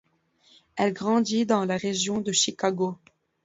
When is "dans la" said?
1.45-1.77